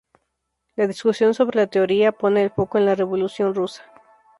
[0.75, 3.83] La discusión sobre la teoría pone el foco en la revolución rusa.